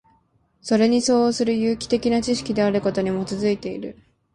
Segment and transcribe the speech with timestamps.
[0.63, 3.99] それに相応する有機的な知識であることに基いている。